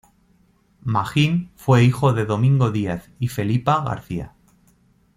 Magín 0.83 1.51
fue 1.55 1.83
hijo 1.83 2.11
de 2.11 2.25
Domingo 2.25 2.71
Díaz 2.71 3.11
y 3.19 3.27
Felipa 3.27 3.83
García. 3.83 4.33